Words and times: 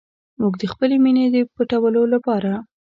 موږ 0.39 0.53
د 0.61 0.63
خپلې 0.71 0.95
مینې 1.03 1.25
د 1.33 1.35
پټولو 1.55 2.01
لپاره. 2.13 2.53